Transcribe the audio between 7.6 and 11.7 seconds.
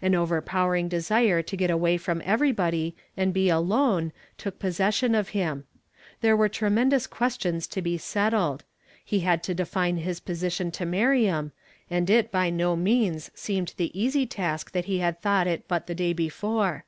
to be settled; he had to define his position to Miriam,